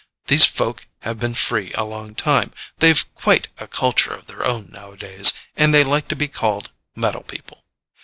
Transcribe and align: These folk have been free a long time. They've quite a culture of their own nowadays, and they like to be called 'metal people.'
These 0.25 0.45
folk 0.45 0.87
have 1.01 1.19
been 1.19 1.35
free 1.35 1.71
a 1.75 1.83
long 1.85 2.15
time. 2.15 2.51
They've 2.79 3.03
quite 3.13 3.49
a 3.59 3.67
culture 3.67 4.11
of 4.15 4.25
their 4.25 4.43
own 4.43 4.69
nowadays, 4.71 5.31
and 5.55 5.75
they 5.75 5.83
like 5.83 6.07
to 6.07 6.15
be 6.15 6.27
called 6.27 6.71
'metal 6.95 7.21
people.' 7.21 7.63